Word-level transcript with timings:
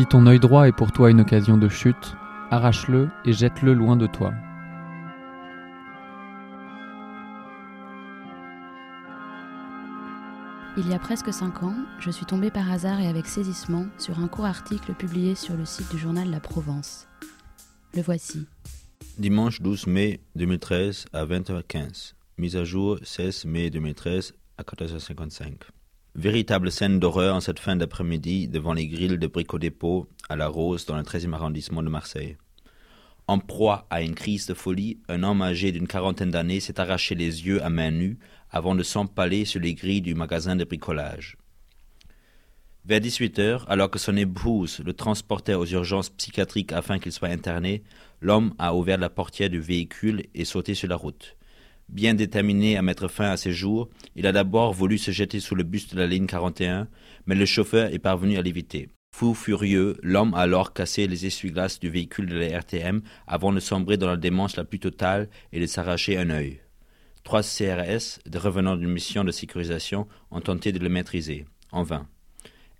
Si 0.00 0.06
ton 0.06 0.26
œil 0.26 0.40
droit 0.40 0.66
est 0.66 0.72
pour 0.72 0.92
toi 0.92 1.10
une 1.10 1.20
occasion 1.20 1.58
de 1.58 1.68
chute, 1.68 2.16
arrache-le 2.50 3.10
et 3.26 3.34
jette-le 3.34 3.74
loin 3.74 3.96
de 3.96 4.06
toi. 4.06 4.32
Il 10.78 10.88
y 10.88 10.94
a 10.94 10.98
presque 10.98 11.30
cinq 11.34 11.62
ans, 11.62 11.74
je 11.98 12.10
suis 12.10 12.24
tombée 12.24 12.50
par 12.50 12.72
hasard 12.72 12.98
et 12.98 13.08
avec 13.08 13.26
saisissement 13.26 13.88
sur 13.98 14.20
un 14.20 14.28
court 14.28 14.46
article 14.46 14.94
publié 14.94 15.34
sur 15.34 15.54
le 15.54 15.66
site 15.66 15.90
du 15.90 15.98
journal 15.98 16.30
La 16.30 16.40
Provence. 16.40 17.06
Le 17.94 18.00
voici. 18.00 18.46
Dimanche 19.18 19.60
12 19.60 19.86
mai 19.86 20.20
2013 20.34 21.08
à 21.12 21.26
20h15. 21.26 22.14
Mise 22.38 22.56
à 22.56 22.64
jour 22.64 22.98
16 23.02 23.44
mai 23.44 23.68
2013 23.68 24.32
à 24.56 24.62
14h55. 24.62 25.56
Véritable 26.16 26.72
scène 26.72 26.98
d'horreur 26.98 27.36
en 27.36 27.40
cette 27.40 27.60
fin 27.60 27.76
d'après-midi 27.76 28.48
devant 28.48 28.72
les 28.72 28.88
grilles 28.88 29.16
de 29.16 29.26
Brico 29.28 29.60
Dépôt 29.60 30.08
à 30.28 30.34
La 30.34 30.48
Rose 30.48 30.84
dans 30.84 30.96
le 30.96 31.04
13e 31.04 31.34
arrondissement 31.34 31.84
de 31.84 31.88
Marseille. 31.88 32.36
En 33.28 33.38
proie 33.38 33.86
à 33.90 34.02
une 34.02 34.16
crise 34.16 34.46
de 34.46 34.54
folie, 34.54 34.98
un 35.08 35.22
homme 35.22 35.40
âgé 35.40 35.70
d'une 35.70 35.86
quarantaine 35.86 36.32
d'années 36.32 36.58
s'est 36.58 36.80
arraché 36.80 37.14
les 37.14 37.46
yeux 37.46 37.62
à 37.62 37.70
main 37.70 37.92
nue 37.92 38.18
avant 38.50 38.74
de 38.74 38.82
s'empaler 38.82 39.44
sur 39.44 39.60
les 39.60 39.74
grilles 39.74 40.00
du 40.00 40.16
magasin 40.16 40.56
de 40.56 40.64
bricolage. 40.64 41.36
Vers 42.84 43.00
18 43.00 43.38
heures, 43.38 43.70
alors 43.70 43.88
que 43.88 44.00
son 44.00 44.16
épouse 44.16 44.80
le 44.84 44.94
transportait 44.94 45.54
aux 45.54 45.66
urgences 45.66 46.10
psychiatriques 46.10 46.72
afin 46.72 46.98
qu'il 46.98 47.12
soit 47.12 47.28
interné, 47.28 47.84
l'homme 48.20 48.52
a 48.58 48.74
ouvert 48.74 48.98
la 48.98 49.10
portière 49.10 49.48
du 49.48 49.60
véhicule 49.60 50.24
et 50.34 50.44
sauté 50.44 50.74
sur 50.74 50.88
la 50.88 50.96
route. 50.96 51.36
Bien 51.90 52.14
déterminé 52.14 52.76
à 52.76 52.82
mettre 52.82 53.08
fin 53.08 53.30
à 53.30 53.36
ses 53.36 53.50
jours, 53.50 53.88
il 54.14 54.28
a 54.28 54.32
d'abord 54.32 54.72
voulu 54.72 54.96
se 54.96 55.10
jeter 55.10 55.40
sous 55.40 55.56
le 55.56 55.64
bus 55.64 55.88
de 55.88 55.98
la 55.98 56.06
ligne 56.06 56.26
41, 56.26 56.86
mais 57.26 57.34
le 57.34 57.44
chauffeur 57.44 57.92
est 57.92 57.98
parvenu 57.98 58.38
à 58.38 58.42
l'éviter. 58.42 58.88
Fou 59.12 59.34
furieux, 59.34 59.96
l'homme 60.00 60.32
a 60.34 60.42
alors 60.42 60.72
cassé 60.72 61.08
les 61.08 61.26
essuie-glaces 61.26 61.80
du 61.80 61.90
véhicule 61.90 62.26
de 62.26 62.38
la 62.38 62.60
RTM 62.60 63.02
avant 63.26 63.52
de 63.52 63.58
sombrer 63.58 63.96
dans 63.96 64.06
la 64.06 64.16
démence 64.16 64.56
la 64.56 64.62
plus 64.62 64.78
totale 64.78 65.28
et 65.52 65.58
de 65.58 65.66
s'arracher 65.66 66.16
un 66.16 66.30
œil. 66.30 66.60
Trois 67.24 67.42
CRS, 67.42 68.20
de 68.24 68.38
revenants 68.38 68.76
d'une 68.76 68.92
mission 68.92 69.24
de 69.24 69.32
sécurisation, 69.32 70.06
ont 70.30 70.40
tenté 70.40 70.70
de 70.70 70.78
le 70.78 70.88
maîtriser, 70.88 71.44
en 71.72 71.82
vain. 71.82 72.06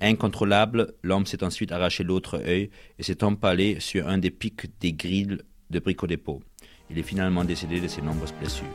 Incontrôlable, 0.00 0.94
l'homme 1.02 1.26
s'est 1.26 1.42
ensuite 1.42 1.72
arraché 1.72 2.04
l'autre 2.04 2.40
œil 2.46 2.70
et 3.00 3.02
s'est 3.02 3.24
empalé 3.24 3.80
sur 3.80 4.06
un 4.06 4.18
des 4.18 4.30
pics 4.30 4.70
des 4.78 4.92
grilles 4.92 5.38
de 5.68 5.78
brico-dépôt. 5.80 6.42
Il 6.90 6.98
est 6.98 7.02
finalement 7.02 7.44
décédé 7.44 7.80
de 7.80 7.86
ses 7.86 8.02
nombreuses 8.02 8.32
blessures. 8.32 8.66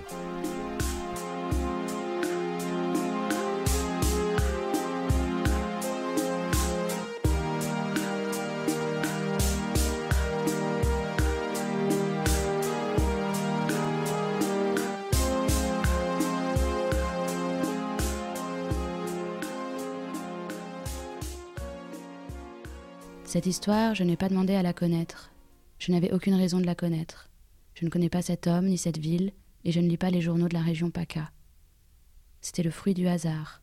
Cette 23.25 23.47
histoire, 23.47 23.93
je 23.93 24.05
n'ai 24.05 24.15
pas 24.15 24.29
demandé 24.29 24.55
à 24.55 24.63
la 24.63 24.71
connaître. 24.71 25.29
Je 25.77 25.91
n'avais 25.91 26.13
aucune 26.13 26.35
raison 26.35 26.61
de 26.61 26.65
la 26.65 26.73
connaître. 26.73 27.27
Je 27.75 27.85
ne 27.85 27.89
connais 27.89 28.09
pas 28.09 28.21
cet 28.21 28.47
homme 28.47 28.67
ni 28.67 28.77
cette 28.77 28.97
ville, 28.97 29.33
et 29.65 29.71
je 29.71 29.79
ne 29.79 29.87
lis 29.87 29.97
pas 29.97 30.09
les 30.09 30.21
journaux 30.21 30.47
de 30.47 30.53
la 30.53 30.61
région 30.61 30.89
PACA. 30.89 31.31
C'était 32.41 32.63
le 32.63 32.71
fruit 32.71 32.93
du 32.93 33.07
hasard. 33.07 33.61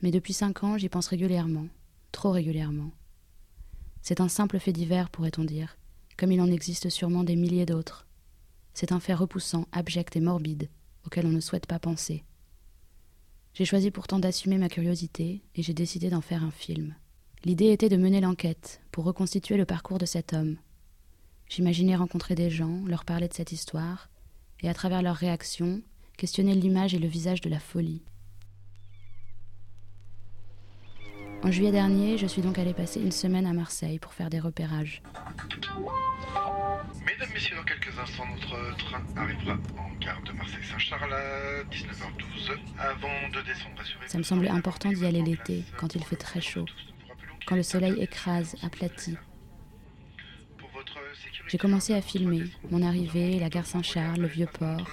Mais 0.00 0.12
depuis 0.12 0.32
cinq 0.32 0.62
ans, 0.62 0.78
j'y 0.78 0.88
pense 0.88 1.08
régulièrement, 1.08 1.66
trop 2.12 2.30
régulièrement. 2.30 2.92
C'est 4.00 4.20
un 4.20 4.28
simple 4.28 4.60
fait 4.60 4.72
divers, 4.72 5.10
pourrait-on 5.10 5.44
dire, 5.44 5.76
comme 6.16 6.30
il 6.30 6.40
en 6.40 6.50
existe 6.50 6.88
sûrement 6.88 7.24
des 7.24 7.34
milliers 7.34 7.66
d'autres. 7.66 8.06
C'est 8.74 8.92
un 8.92 9.00
fait 9.00 9.14
repoussant, 9.14 9.66
abject 9.72 10.14
et 10.14 10.20
morbide, 10.20 10.68
auquel 11.04 11.26
on 11.26 11.30
ne 11.30 11.40
souhaite 11.40 11.66
pas 11.66 11.80
penser. 11.80 12.24
J'ai 13.54 13.64
choisi 13.64 13.90
pourtant 13.90 14.20
d'assumer 14.20 14.56
ma 14.56 14.68
curiosité, 14.68 15.42
et 15.56 15.62
j'ai 15.62 15.74
décidé 15.74 16.10
d'en 16.10 16.20
faire 16.20 16.44
un 16.44 16.52
film. 16.52 16.94
L'idée 17.44 17.72
était 17.72 17.88
de 17.88 17.96
mener 17.96 18.20
l'enquête 18.20 18.80
pour 18.92 19.04
reconstituer 19.04 19.56
le 19.56 19.64
parcours 19.64 19.98
de 19.98 20.06
cet 20.06 20.32
homme. 20.32 20.58
J'imaginais 21.48 21.96
rencontrer 21.96 22.34
des 22.34 22.50
gens, 22.50 22.82
leur 22.86 23.04
parler 23.04 23.28
de 23.28 23.34
cette 23.34 23.52
histoire, 23.52 24.08
et 24.60 24.68
à 24.68 24.74
travers 24.74 25.02
leurs 25.02 25.16
réactions, 25.16 25.80
questionner 26.16 26.54
l'image 26.54 26.94
et 26.94 26.98
le 26.98 27.08
visage 27.08 27.40
de 27.40 27.48
la 27.48 27.60
folie. 27.60 28.02
En 31.42 31.52
juillet 31.52 31.70
dernier, 31.70 32.18
je 32.18 32.26
suis 32.26 32.42
donc 32.42 32.58
allée 32.58 32.74
passer 32.74 33.00
une 33.00 33.12
semaine 33.12 33.46
à 33.46 33.52
Marseille 33.52 34.00
pour 34.00 34.12
faire 34.12 34.28
des 34.28 34.40
repérages. 34.40 35.02
Mesdames, 37.06 37.28
Messieurs, 37.32 37.56
dans 37.56 37.62
quelques 37.62 37.96
instants, 37.96 38.26
notre 38.26 38.76
train 38.76 39.02
arrivera 39.16 39.52
en 39.78 39.98
gare 40.00 40.20
de 40.24 40.32
Marseille-Saint-Charles 40.32 41.12
à 41.14 41.62
19h12. 41.70 42.58
Avant 42.78 43.28
de 43.32 43.40
descendre, 43.46 43.82
Ça 44.08 44.18
me 44.18 44.24
semblait 44.24 44.50
important 44.50 44.90
d'y 44.90 45.06
aller 45.06 45.22
l'été, 45.22 45.64
quand 45.78 45.94
il 45.94 46.02
fait 46.04 46.16
très 46.16 46.40
chaud, 46.40 46.66
quand 47.46 47.54
le 47.54 47.62
soleil 47.62 47.94
écrase, 48.02 48.56
aplatit. 48.62 49.16
J'ai 51.48 51.56
commencé 51.56 51.94
à 51.94 52.02
filmer 52.02 52.44
mon 52.70 52.82
arrivée, 52.82 53.38
la 53.38 53.48
gare 53.48 53.64
Saint-Charles, 53.64 54.20
le 54.20 54.28
vieux 54.28 54.48
port, 54.58 54.86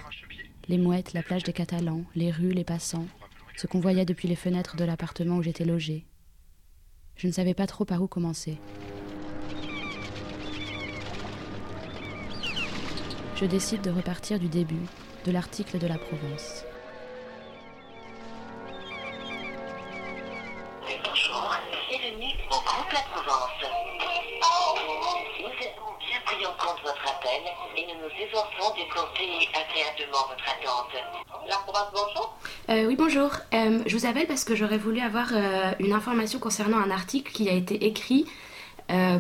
les 0.70 0.78
mouettes, 0.78 1.12
la 1.12 1.22
plage 1.22 1.44
des 1.44 1.52
Catalans, 1.52 2.06
les 2.16 2.32
rues, 2.32 2.54
les 2.54 2.64
passants, 2.64 3.08
ce 3.58 3.68
qu'on 3.68 3.82
voyait 3.82 4.06
depuis 4.06 4.30
les 4.30 4.38
fenêtres 4.38 4.78
de 4.78 4.86
l'appartement 4.86 5.36
où 5.36 5.44
j'étais 5.44 5.66
logée. 5.66 6.06
Je 7.18 7.28
ne 7.28 7.34
savais 7.34 7.54
pas 7.54 7.68
trop 7.68 7.84
par 7.84 8.02
où 8.02 8.08
commencer. 8.08 8.58
Je 13.36 13.46
décide 13.46 13.82
de 13.82 13.92
repartir 13.92 14.40
du 14.40 14.48
début, 14.48 14.86
de 15.26 15.32
l'article 15.32 15.78
de 15.78 15.88
la 15.88 15.98
Provence. 15.98 16.64
Efforçons 28.20 28.74
d'écourter 28.76 29.50
agréablement 29.54 30.28
votre 30.30 30.44
attente. 30.48 30.92
La 31.48 31.58
Provence, 31.58 31.88
bonjour. 31.94 32.38
Euh, 32.70 32.86
oui, 32.86 32.96
bonjour. 32.96 33.30
Euh, 33.54 33.84
je 33.86 33.98
vous 33.98 34.06
appelle 34.06 34.28
parce 34.28 34.44
que 34.44 34.56
j'aurais 34.56 34.78
voulu 34.78 35.02
avoir 35.02 35.28
euh, 35.34 35.72
une 35.80 35.94
information 35.94 36.40
concernant 36.40 36.78
un 36.78 36.92
article 36.92 37.32
qui 37.32 37.50
a 37.50 37.54
été 37.54 37.86
écrit 37.86 38.26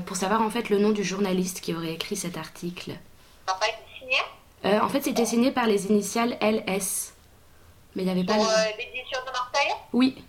pour 0.06 0.16
savoir 0.16 0.44
en 0.44 0.52
fait 0.52 0.70
le 0.70 0.78
nom 0.78 0.92
du 0.92 1.04
journaliste 1.04 1.60
qui 1.60 1.74
aurait 1.74 1.94
écrit 1.94 2.16
cet 2.16 2.38
article. 2.38 2.92
Ça 3.48 3.54
n'a 3.54 3.60
pas 3.60 3.68
été 3.68 3.78
signé 4.00 4.80
en 4.80 4.90
fait, 4.90 5.02
c'était 5.02 5.26
signé 5.26 5.52
par 5.52 5.66
les 5.66 5.88
initiales 5.88 6.38
LS. 6.40 7.14
Mais 7.96 8.04
il 8.04 8.06
n'y 8.06 8.12
avait 8.12 8.24
pas. 8.24 8.36
Pour 8.36 8.46
l'édition 8.78 9.20
de 9.26 9.32
Marseille? 9.32 9.74
Oui. 9.92 10.24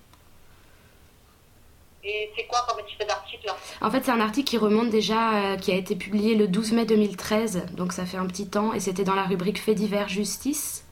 Et 2.09 2.31
c'est 2.37 2.47
quoi 2.47 2.65
comme 2.69 2.85
type 2.87 3.01
d'article 3.07 3.53
En 3.81 3.91
fait, 3.91 4.05
c'est 4.05 4.13
un 4.13 4.21
article 4.21 4.49
qui 4.49 4.59
remonte 4.59 4.91
déjà, 4.91 5.35
euh, 5.55 5.57
qui 5.57 5.73
a 5.73 5.75
été 5.75 5.97
publié 5.97 6.37
le 6.37 6.47
12 6.47 6.73
mai 6.73 6.87
2013, 6.87 7.67
donc 7.73 7.93
ça 7.93 8.07
fait 8.07 8.17
un 8.17 8.27
petit 8.27 8.47
temps, 8.49 8.73
et 8.73 8.79
c'était 8.81 9.03
dans 9.03 9.17
la 9.17 9.25
rubrique 9.25 9.59
Fait 9.61 9.75
divers 9.75 10.09
justice. 10.09 10.85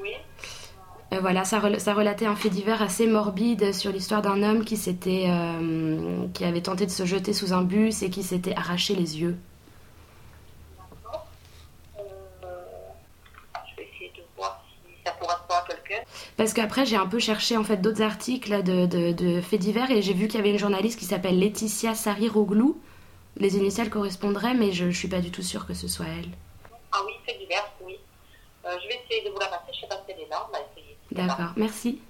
Oui. 0.00 0.10
Euh, 1.12 1.18
voilà, 1.20 1.44
ça, 1.44 1.58
rel- 1.58 1.80
ça 1.80 1.94
relatait 1.94 2.26
un 2.26 2.36
fait 2.36 2.48
divers 2.50 2.80
assez 2.80 3.08
morbide 3.08 3.74
sur 3.74 3.90
l'histoire 3.90 4.22
d'un 4.22 4.44
homme 4.44 4.64
qui 4.64 4.76
s'était, 4.76 5.24
euh, 5.28 6.26
qui 6.32 6.44
avait 6.44 6.62
tenté 6.62 6.86
de 6.86 6.92
se 6.92 7.04
jeter 7.04 7.32
sous 7.32 7.52
un 7.52 7.62
bus 7.62 8.02
et 8.02 8.10
qui 8.10 8.22
s'était 8.22 8.54
arraché 8.54 8.94
les 8.94 9.18
yeux. 9.20 9.36
Euh, 11.98 12.04
je 13.68 13.76
vais 13.76 13.88
essayer 13.92 14.12
de 14.16 14.22
voir 14.36 14.62
si 14.68 14.92
ça 15.04 15.12
correspond 15.20 15.54
à 15.54 15.64
quelqu'un. 15.66 16.02
Parce 16.40 16.54
qu'après, 16.54 16.86
j'ai 16.86 16.96
un 16.96 17.06
peu 17.06 17.18
cherché 17.18 17.58
en 17.58 17.64
fait 17.64 17.76
d'autres 17.82 18.00
articles 18.00 18.62
de, 18.62 18.86
de, 18.86 19.12
de 19.12 19.42
faits 19.42 19.60
divers 19.60 19.90
et 19.90 20.00
j'ai 20.00 20.14
vu 20.14 20.26
qu'il 20.26 20.38
y 20.38 20.40
avait 20.40 20.52
une 20.52 20.58
journaliste 20.58 20.98
qui 20.98 21.04
s'appelle 21.04 21.38
Laetitia 21.38 21.94
Sariroglou. 21.94 22.80
Les 23.36 23.58
initiales 23.58 23.90
correspondraient, 23.90 24.54
mais 24.54 24.72
je, 24.72 24.90
je 24.90 24.98
suis 24.98 25.08
pas 25.08 25.20
du 25.20 25.30
tout 25.30 25.42
sûre 25.42 25.66
que 25.66 25.74
ce 25.74 25.86
soit 25.86 26.06
elle. 26.06 26.30
Ah 26.92 27.00
oui, 27.04 27.12
c'est 27.28 27.36
divers, 27.38 27.70
oui. 27.82 27.98
Euh, 28.64 28.74
je 28.82 28.88
vais 28.88 29.02
essayer 29.04 29.22
de 29.28 29.34
vous 29.34 29.38
la 29.38 29.48
passer, 29.48 29.64
je 29.74 29.80
sais 29.80 29.86
pas 29.86 29.96
si 30.06 30.12
elle 30.14 30.20
est 30.20 30.28
là, 30.30 30.48
on 30.48 30.52
va 30.52 30.60
essayer. 30.60 30.96
D'accord, 31.12 31.52
merci. 31.56 32.00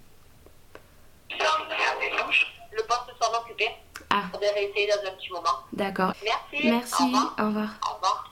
Le 1.31 2.83
poste 2.87 3.11
s'en 3.21 3.37
occupé. 3.37 3.67
Ah. 4.11 4.27
On 4.33 4.39
devrait 4.39 4.71
essayer 4.71 4.87
dans 4.87 5.11
un 5.11 5.17
petit 5.17 5.33
moment. 5.33 5.59
D'accord. 5.73 6.13
Merci. 6.23 6.69
Merci, 6.69 7.03
Au 7.03 7.07
revoir. 7.07 7.35
au 7.37 7.47
revoir. 7.47 7.81
Au 7.85 7.95
revoir. 7.97 8.31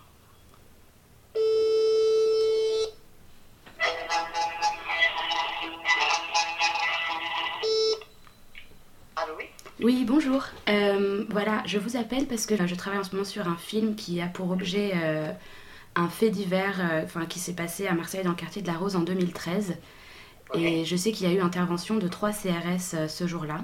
Oui 9.81 10.05
bonjour. 10.05 10.45
Euh, 10.69 11.25
voilà, 11.31 11.63
je 11.67 11.79
vous 11.79 11.97
appelle 11.97 12.27
parce 12.27 12.47
que 12.47 12.67
je 12.67 12.75
travaille 12.75 12.99
en 12.99 13.05
ce 13.05 13.13
moment 13.13 13.25
sur 13.25 13.47
un 13.49 13.57
film 13.57 13.95
qui 13.95 14.21
a 14.21 14.27
pour 14.27 14.51
objet 14.51 14.93
euh, 14.97 15.31
un 15.95 16.09
fait 16.09 16.31
divers 16.31 16.79
euh, 16.81 17.05
enfin, 17.05 17.27
qui 17.27 17.39
s'est 17.39 17.55
passé 17.55 17.87
à 17.87 17.95
Marseille 17.95 18.25
dans 18.25 18.31
le 18.31 18.37
quartier 18.37 18.63
de 18.63 18.67
la 18.67 18.75
Rose 18.77 18.97
en 18.97 19.01
2013. 19.01 19.77
Et 20.55 20.85
je 20.87 20.97
sais 20.97 21.13
qu'il 21.13 21.29
y 21.29 21.31
a 21.31 21.35
eu 21.35 21.41
intervention 21.43 21.97
de 21.97 22.09
trois 22.09 22.31
CRS 22.33 23.07
ce 23.09 23.27
jour-là. 23.27 23.59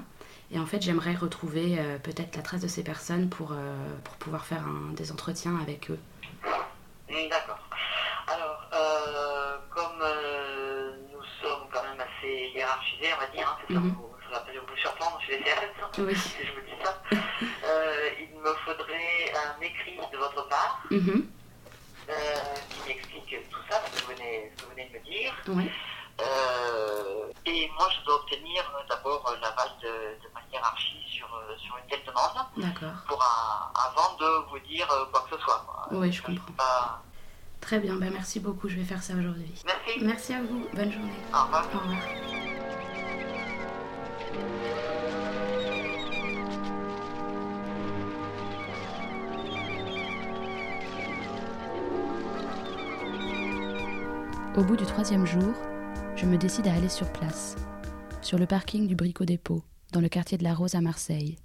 Et 0.51 0.59
en 0.59 0.67
fait, 0.67 0.83
j'aimerais 0.83 1.15
retrouver 1.15 1.79
peut-être 2.03 2.35
la 2.35 2.43
trace 2.43 2.61
de 2.61 2.67
ces 2.67 2.83
personnes 2.83 3.27
pour, 3.27 3.55
pour 4.03 4.13
pouvoir 4.17 4.45
faire 4.45 4.61
un- 4.67 4.93
des 4.93 5.11
entretiens 5.11 5.57
avec 5.59 5.89
eux. 5.89 5.97
Hmm, 7.09 7.27
D'accord. 7.27 7.57
Alors, 8.27 8.69
comme 9.71 9.97
nous 11.11 11.23
sommes 11.41 11.67
quand 11.73 11.81
même 11.81 11.99
assez 11.99 12.51
hiérarchisés, 12.55 13.09
on 13.17 13.19
va 13.25 13.31
dire, 13.35 13.49
hein, 13.49 13.57
c'est 13.67 13.73
ça 13.73 13.79
va 14.35 14.41
peut-être 14.41 14.69
vous 14.69 14.77
surprendre 14.77 15.19
chez 15.21 15.37
les 15.37 15.43
CRS, 15.43 15.63
hein, 15.81 15.89
Oui. 15.99 16.15
si 16.15 16.45
je 16.45 16.51
vous 16.53 16.61
dis 16.65 16.83
ça. 16.83 17.01
Euh, 17.65 18.09
il 18.19 18.37
me 18.39 18.53
faudrait 18.63 19.33
un 19.35 19.59
écrit 19.61 19.97
de 20.11 20.17
votre 20.17 20.47
part 20.47 20.81
Mhm. 20.91 21.27
euh, 22.09 22.13
qui 22.69 22.87
m'explique 22.87 23.49
tout 23.49 23.59
ça, 23.69 23.81
ce 23.85 23.91
que 23.99 24.05
vous 24.05 24.13
venez, 24.13 24.51
ce 24.55 24.61
que 24.61 24.65
vous 24.67 24.71
venez 24.75 24.87
de 24.89 24.93
me 24.93 25.03
dire. 25.03 25.33
Euh, 26.21 27.31
et 27.45 27.69
moi, 27.77 27.87
je 27.89 28.05
dois 28.05 28.15
obtenir 28.15 28.63
d'abord 28.87 29.35
l'aval 29.41 29.69
de, 29.81 29.87
de 29.87 30.29
ma 30.33 30.39
hiérarchie 30.51 31.03
sur, 31.09 31.27
sur 31.57 31.75
une 31.77 31.87
telle 31.89 32.05
demande 32.05 32.45
D'accord. 32.57 32.93
pour 33.07 33.21
un- 33.21 33.71
avant 33.89 34.15
de 34.15 34.49
vous 34.49 34.59
dire 34.59 34.87
quoi 35.11 35.25
que 35.29 35.35
ce 35.35 35.41
soit. 35.43 35.65
Oui, 35.91 36.11
je 36.11 36.21
comprends. 36.21 36.51
Pas- 36.53 37.01
Très 37.61 37.79
bien, 37.79 37.95
bah, 37.95 38.07
merci 38.11 38.39
beaucoup, 38.39 38.69
je 38.69 38.75
vais 38.75 38.83
faire 38.85 39.01
ça 39.03 39.13
aujourd'hui. 39.13 39.51
Merci. 39.65 39.99
Merci 40.01 40.33
à 40.35 40.41
vous, 40.43 40.67
bonne 40.73 40.91
journée. 40.91 41.19
Au 41.33 41.43
revoir. 41.43 41.65
Au 41.73 41.79
revoir. 41.79 42.34
Au 54.57 54.63
bout 54.63 54.77
du 54.77 54.85
troisième 54.85 55.25
jour, 55.25 55.53
je 56.15 56.25
me 56.25 56.37
décide 56.37 56.67
à 56.67 56.73
aller 56.73 56.87
sur 56.87 57.11
place, 57.11 57.57
sur 58.21 58.39
le 58.39 58.45
parking 58.45 58.87
du 58.87 58.95
Brico 58.95 59.25
Dépôt, 59.25 59.61
dans 59.91 59.99
le 59.99 60.07
quartier 60.07 60.37
de 60.37 60.45
la 60.45 60.53
Rose 60.53 60.75
à 60.75 60.81
Marseille. 60.81 61.35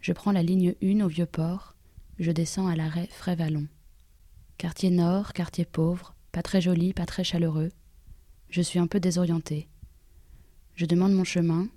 Je 0.00 0.12
prends 0.12 0.32
la 0.32 0.42
ligne 0.42 0.74
1 0.82 1.00
au 1.00 1.08
Vieux-Port, 1.08 1.74
je 2.18 2.30
descends 2.30 2.66
à 2.66 2.76
l'arrêt 2.76 3.08
Frévalon. 3.10 3.66
Quartier 4.58 4.90
nord, 4.90 5.32
quartier 5.32 5.64
pauvre, 5.64 6.14
pas 6.30 6.42
très 6.42 6.60
joli, 6.60 6.92
pas 6.92 7.06
très 7.06 7.24
chaleureux. 7.24 7.70
Je 8.50 8.60
suis 8.60 8.78
un 8.78 8.86
peu 8.86 9.00
désorientée. 9.00 9.66
Je 10.74 10.84
demande 10.84 11.14
mon 11.14 11.24
chemin, 11.24 11.68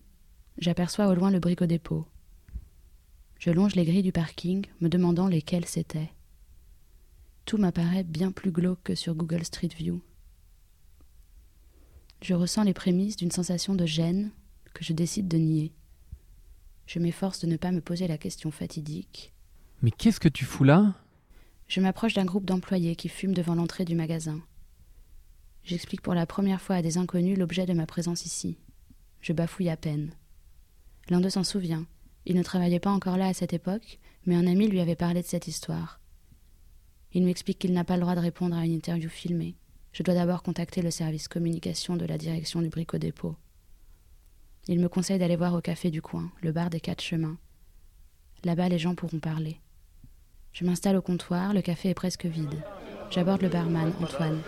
j'aperçois 0.61 1.07
au 1.07 1.15
loin 1.15 1.31
le 1.31 1.39
Brico 1.39 1.65
Dépôt. 1.65 2.07
Je 3.39 3.49
longe 3.49 3.75
les 3.75 3.83
grilles 3.83 4.03
du 4.03 4.11
parking, 4.11 4.67
me 4.79 4.87
demandant 4.87 5.27
lesquelles 5.27 5.65
c'était. 5.65 6.11
Tout 7.45 7.57
m'apparaît 7.57 8.03
bien 8.03 8.31
plus 8.31 8.51
glauque 8.51 8.83
que 8.83 8.95
sur 8.95 9.15
Google 9.15 9.43
Street 9.43 9.71
View. 9.75 9.99
Je 12.21 12.35
ressens 12.35 12.63
les 12.63 12.75
prémices 12.75 13.17
d'une 13.17 13.31
sensation 13.31 13.73
de 13.73 13.87
gêne 13.87 14.29
que 14.75 14.85
je 14.85 14.93
décide 14.93 15.27
de 15.27 15.37
nier. 15.37 15.73
Je 16.85 16.99
m'efforce 16.99 17.39
de 17.39 17.47
ne 17.47 17.57
pas 17.57 17.71
me 17.71 17.81
poser 17.81 18.07
la 18.07 18.19
question 18.19 18.51
fatidique. 18.51 19.33
Mais 19.81 19.89
qu'est-ce 19.89 20.19
que 20.19 20.29
tu 20.29 20.45
fous 20.45 20.63
là? 20.63 20.93
Je 21.67 21.81
m'approche 21.81 22.13
d'un 22.13 22.25
groupe 22.25 22.45
d'employés 22.45 22.95
qui 22.95 23.09
fument 23.09 23.33
devant 23.33 23.55
l'entrée 23.55 23.85
du 23.85 23.95
magasin. 23.95 24.39
J'explique 25.63 26.01
pour 26.01 26.13
la 26.13 26.27
première 26.27 26.61
fois 26.61 26.75
à 26.75 26.81
des 26.83 26.99
inconnus 26.99 27.39
l'objet 27.39 27.65
de 27.65 27.73
ma 27.73 27.87
présence 27.87 28.25
ici. 28.25 28.57
Je 29.21 29.33
bafouille 29.33 29.69
à 29.69 29.77
peine. 29.77 30.11
L'un 31.11 31.19
d'eux 31.19 31.29
s'en 31.29 31.43
souvient. 31.43 31.85
Il 32.25 32.37
ne 32.37 32.41
travaillait 32.41 32.79
pas 32.79 32.89
encore 32.89 33.17
là 33.17 33.27
à 33.27 33.33
cette 33.33 33.51
époque, 33.51 33.99
mais 34.25 34.37
un 34.37 34.47
ami 34.47 34.69
lui 34.69 34.79
avait 34.79 34.95
parlé 34.95 35.21
de 35.21 35.27
cette 35.27 35.45
histoire. 35.45 35.99
Il 37.11 37.25
m'explique 37.25 37.59
qu'il 37.59 37.73
n'a 37.73 37.83
pas 37.83 37.97
le 37.97 38.01
droit 38.03 38.15
de 38.15 38.21
répondre 38.21 38.55
à 38.55 38.63
une 38.63 38.71
interview 38.71 39.09
filmée. 39.09 39.57
Je 39.91 40.03
dois 40.03 40.13
d'abord 40.13 40.41
contacter 40.41 40.81
le 40.81 40.89
service 40.89 41.27
communication 41.27 41.97
de 41.97 42.05
la 42.05 42.17
direction 42.17 42.61
du 42.61 42.69
Brico 42.69 42.97
Dépôt. 42.97 43.35
Il 44.69 44.79
me 44.79 44.87
conseille 44.87 45.19
d'aller 45.19 45.35
voir 45.35 45.53
au 45.53 45.59
café 45.59 45.91
du 45.91 46.01
coin, 46.01 46.31
le 46.41 46.53
bar 46.53 46.69
des 46.69 46.79
quatre 46.79 47.03
chemins. 47.03 47.37
Là-bas, 48.45 48.69
les 48.69 48.79
gens 48.79 48.95
pourront 48.95 49.19
parler. 49.19 49.59
Je 50.53 50.63
m'installe 50.63 50.95
au 50.95 51.01
comptoir, 51.01 51.53
le 51.53 51.61
café 51.61 51.89
est 51.89 51.93
presque 51.93 52.25
vide. 52.25 52.63
J'aborde 53.09 53.41
le 53.41 53.49
barman, 53.49 53.91
Antoine. 54.01 54.39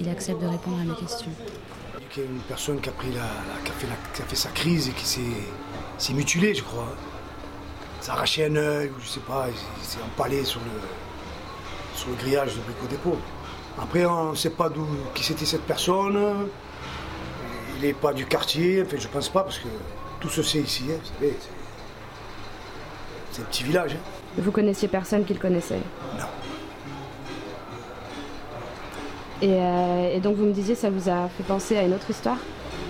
Il 0.00 0.08
accepte 0.08 0.40
de 0.40 0.46
répondre 0.46 0.78
à 0.78 0.84
mes 0.84 0.96
questions. 0.96 1.30
Une 2.18 2.40
personne 2.46 2.78
qui 2.80 2.90
a, 2.90 2.92
pris 2.92 3.08
la, 3.10 3.20
la- 3.22 3.60
qui 3.64 3.70
a 3.70 3.74
fait 3.74 3.86
la- 3.86 4.12
qui 4.12 4.20
a 4.22 4.24
fait 4.26 4.36
sa 4.36 4.50
crise 4.50 4.88
et 4.88 4.92
qui 4.92 5.06
s'est 5.06 5.20
s'est 5.96 6.12
mutilée, 6.12 6.54
je 6.54 6.62
crois. 6.62 6.88
A 8.08 8.12
arraché 8.12 8.44
un 8.46 8.56
œil, 8.56 8.88
ou 8.90 9.00
je 9.00 9.06
sais 9.08 9.20
pas, 9.20 9.46
il 9.48 9.54
s'est- 9.56 9.96
s'est 9.96 10.02
empalé 10.04 10.44
sur 10.44 10.60
le, 10.60 11.98
sur 11.98 12.10
le 12.10 12.16
grillage 12.16 12.54
de 12.56 12.60
Brico 12.60 12.86
Dépôt. 12.86 13.16
Après, 13.80 14.04
on 14.04 14.32
ne 14.32 14.36
sait 14.36 14.50
pas 14.50 14.68
d'où 14.68 14.86
qui 15.14 15.24
c'était 15.24 15.46
cette 15.46 15.62
personne. 15.62 16.48
Il 17.76 17.82
n'est 17.86 17.94
pas 17.94 18.12
du 18.12 18.26
quartier, 18.26 18.82
enfin, 18.84 18.96
je 18.98 19.08
pense 19.08 19.30
pas, 19.30 19.42
parce 19.44 19.58
que 19.58 19.68
tout 20.20 20.28
se 20.28 20.42
sait 20.42 20.58
ici, 20.60 20.84
hein, 20.90 20.98
vous 21.02 21.08
savez. 21.14 21.36
c'est- 23.30 23.40
un 23.40 23.44
petit 23.46 23.64
village. 23.64 23.92
hein. 23.94 24.00
Vous 24.36 24.50
connaissiez 24.52 24.88
personne 24.88 25.24
qui 25.24 25.32
le 25.32 25.40
connaissait? 25.40 25.80
Non. 26.18 26.26
Et, 29.42 29.48
euh, 29.50 30.14
et 30.14 30.20
donc 30.20 30.36
vous 30.36 30.44
me 30.44 30.52
disiez, 30.52 30.76
ça 30.76 30.88
vous 30.88 31.08
a 31.08 31.28
fait 31.28 31.42
penser 31.42 31.76
à 31.76 31.82
une 31.82 31.92
autre 31.92 32.08
histoire? 32.08 32.38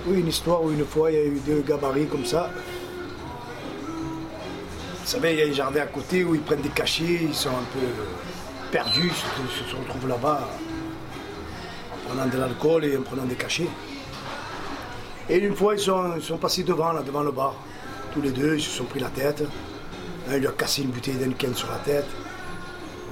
Oui, 0.06 0.20
une 0.20 0.28
histoire 0.28 0.62
où 0.62 0.70
une 0.70 0.84
fois 0.84 1.10
il 1.10 1.16
y 1.16 1.20
a 1.20 1.24
eu 1.24 1.40
deux 1.46 1.62
gabarits 1.66 2.06
comme 2.06 2.26
ça. 2.26 2.50
Vous 5.00 5.08
savez, 5.08 5.32
il 5.32 5.38
y 5.38 5.42
a 5.42 5.46
un 5.46 5.52
jardin 5.52 5.80
à 5.80 5.86
côté 5.86 6.22
où 6.24 6.34
ils 6.34 6.42
prennent 6.42 6.60
des 6.60 6.68
cachets, 6.68 7.20
ils 7.22 7.34
sont 7.34 7.48
un 7.48 7.66
peu 7.72 7.86
perdus, 8.70 9.10
ils 9.10 9.70
se, 9.70 9.76
retrouvent 9.76 10.08
là-bas 10.08 10.48
en 11.94 12.08
prenant 12.08 12.26
de 12.26 12.38
l'alcool 12.38 12.84
et 12.84 12.96
en 12.98 13.02
prenant 13.02 13.24
des 13.24 13.34
cachets. 13.34 13.68
Et 15.30 15.38
une 15.38 15.56
fois, 15.56 15.74
ils 15.74 15.80
sont, 15.80 16.38
passés 16.38 16.64
devant, 16.64 16.92
là, 16.92 17.02
devant 17.02 17.22
le 17.22 17.32
bar. 17.32 17.54
Tous 18.12 18.20
les 18.20 18.30
deux, 18.30 18.56
ils 18.56 18.62
se 18.62 18.70
sont 18.70 18.84
pris 18.84 19.00
la 19.00 19.08
tête. 19.08 19.42
Un, 20.28 20.34
il 20.34 20.40
lui 20.40 20.46
a 20.46 20.52
cassé 20.52 20.82
une 20.82 20.90
bouteille 20.90 21.14
d'Henken 21.14 21.54
sur 21.54 21.70
la 21.70 21.78
tête. 21.78 22.06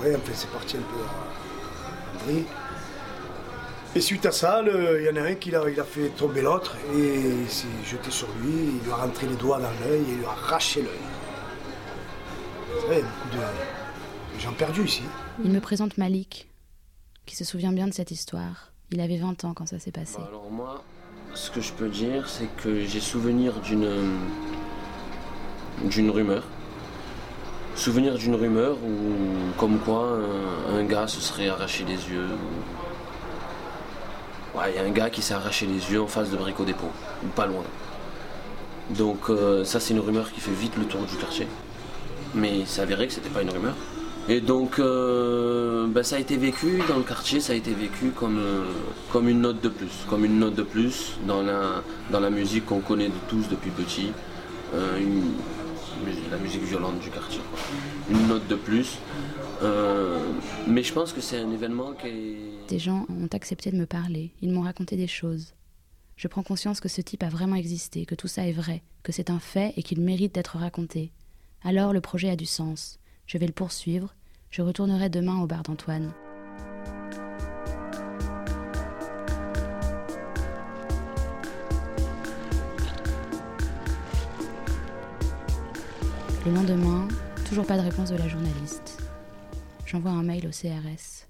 Ouais, 0.02 0.14
enfin, 0.14 0.32
c'est 0.34 0.50
parti 0.50 0.76
un 0.76 0.81
peu. 0.81 2.32
Et 3.96 4.00
suite 4.00 4.25
à 4.26 4.31
ça, 4.31 4.62
il 4.64 5.04
y 5.04 5.10
en 5.10 5.16
a 5.16 5.26
un 5.26 5.34
qui 5.34 5.50
l'a- 5.50 5.69
il 5.69 5.81
a 5.81 5.84
fait 5.84 6.10
tomber 6.10 6.42
l'autre 6.42 6.76
et 6.94 7.20
il 7.42 7.48
s'est 7.50 7.66
jeté 7.84 8.10
sur 8.10 8.28
lui, 8.40 8.52
il 8.78 8.84
lui 8.84 8.92
a 8.92 8.96
rentré 8.96 9.26
les 9.26 9.34
doigts 9.34 9.59
dans 9.59 9.70
l'œil 9.85 10.00
et 10.02 10.12
il 10.12 10.18
lui 10.18 10.25
a 10.25 10.30
arraché 10.30 10.82
l'œil. 10.82 11.06
Vous 12.73 12.80
savez, 12.82 12.97
il 12.97 12.99
y 12.99 13.02
a 13.02 13.02
beaucoup 13.02 13.37
de, 13.37 14.37
de 14.37 14.40
gens 14.40 14.52
perdus 14.52 14.85
ici. 14.85 15.02
Il 15.44 15.50
me 15.50 15.61
présente 15.61 15.99
Malik, 15.99 16.49
qui 17.26 17.35
se 17.35 17.44
souvient 17.44 17.73
bien 17.73 17.88
de 17.88 17.92
cette 17.92 18.12
histoire. 18.12 18.70
Il 18.92 19.00
avait 19.00 19.18
20 19.18 19.44
ans 19.44 19.54
quand 19.54 19.66
ça 19.66 19.80
s'est 19.80 19.90
passé. 19.92 20.16
Bah, 20.18 20.26
alors 20.28 20.49
moi, 20.52 20.85
ce 21.35 21.50
que 21.50 21.61
je 21.61 21.73
peux 21.73 21.88
dire, 21.88 22.28
c'est 22.28 22.49
que 22.62 22.85
j'ai 22.85 23.00
souvenir 23.00 23.54
d'une 23.61 23.90
d'une 25.85 26.11
rumeur. 26.11 26.44
Souvenir 27.75 28.16
d'une 28.18 28.35
rumeur 28.35 28.76
où, 28.76 29.59
comme 29.59 29.78
quoi, 29.78 30.18
un, 30.68 30.76
un 30.76 30.85
gars 30.85 31.06
se 31.09 31.20
serait 31.20 31.49
arraché 31.49 31.85
les 31.85 31.94
yeux. 31.94 32.26
ou- 32.26 32.89
Il 34.54 34.76
y 34.76 34.78
a 34.78 34.83
un 34.85 34.90
gars 34.90 35.11
qui 35.11 35.23
s'est 35.23 35.35
arraché 35.35 35.66
les 35.66 35.92
yeux 35.92 36.02
en 36.02 36.07
face 36.07 36.30
de 36.30 36.37
Brico 36.37 36.64
Dépôt, 36.64 36.90
ou 37.25 37.28
pas 37.28 37.47
loin. 37.47 37.62
Donc 38.90 39.30
euh, 39.30 39.64
ça, 39.64 39.78
c'est 39.80 39.95
une 39.95 40.00
rumeur 40.00 40.33
qui 40.33 40.40
fait 40.40 40.50
vite 40.50 40.76
le 40.76 40.85
tour 40.85 41.02
du 41.02 41.16
quartier. 41.16 41.47
Mais 42.35 42.62
c'est 42.66 42.83
avéré 42.83 43.07
que 43.07 43.12
c'était 43.12 43.30
pas 43.30 43.42
une 43.42 43.50
rumeur. 43.50 43.75
Et 44.28 44.40
donc, 44.40 44.78
euh, 44.78 45.87
bah, 45.88 46.02
ça 46.02 46.16
a 46.16 46.19
été 46.19 46.37
vécu 46.37 46.83
dans 46.88 46.97
le 46.97 47.02
quartier, 47.02 47.40
ça 47.40 47.52
a 47.52 47.57
été 47.57 47.73
vécu 47.73 48.11
comme, 48.11 48.38
euh, 48.38 49.21
une 49.28 49.40
note 49.40 49.61
de 49.61 49.69
plus, 49.69 50.04
comme 50.09 50.25
une 50.25 50.38
note 50.38 50.54
de 50.54 50.62
plus 50.62 51.16
dans 51.26 51.42
la, 51.42 52.30
musique 52.30 52.66
qu'on 52.66 52.80
connaît 52.80 53.09
de 53.09 53.19
tous 53.28 53.49
depuis 53.49 53.71
petit, 53.71 54.12
la 56.30 56.38
musique 56.38 56.62
violente 56.62 57.00
du 57.00 57.11
quartier. 57.11 57.40
Une 58.11 58.26
note 58.28 58.47
de 58.49 58.54
plus. 58.54 58.99
Euh, 59.62 60.33
mais 60.66 60.83
je 60.83 60.92
pense 60.92 61.12
que 61.12 61.21
c'est 61.21 61.38
un 61.38 61.50
événement 61.50 61.92
qui. 61.92 62.37
Des 62.69 62.78
gens 62.78 63.07
ont 63.09 63.28
accepté 63.33 63.71
de 63.71 63.76
me 63.76 63.87
parler, 63.87 64.33
ils 64.40 64.52
m'ont 64.52 64.62
raconté 64.62 64.97
des 64.97 65.07
choses. 65.07 65.54
Je 66.16 66.28
prends 66.28 66.42
conscience 66.42 66.80
que 66.80 66.88
ce 66.88 67.00
type 67.00 67.23
a 67.23 67.28
vraiment 67.28 67.57
existé, 67.57 68.07
que 68.07 68.14
tout 68.14 68.28
ça 68.28 68.47
est 68.47 68.52
vrai, 68.52 68.83
que 69.02 69.12
c'est 69.12 69.30
un 69.30 69.38
fait 69.38 69.73
et 69.76 69.83
qu'il 69.83 70.00
mérite 70.00 70.35
d'être 70.35 70.59
raconté. 70.59 71.12
Alors 71.62 71.92
le 71.92 72.00
projet 72.00 72.30
a 72.30 72.37
du 72.37 72.47
sens. 72.47 72.99
Je 73.26 73.38
vais 73.38 73.47
le 73.47 73.52
poursuivre. 73.52 74.14
Je 74.50 74.62
retournerai 74.62 75.09
demain 75.09 75.40
au 75.40 75.47
bar 75.47 75.62
d'Antoine. 75.62 76.12
Le 86.47 86.54
lendemain, 86.54 87.06
toujours 87.47 87.66
pas 87.66 87.76
de 87.76 87.82
réponse 87.82 88.11
de 88.11 88.16
la 88.16 88.26
journaliste. 88.26 89.02
J'envoie 89.85 90.12
un 90.12 90.23
mail 90.23 90.47
au 90.47 90.50
CRS. 90.50 91.26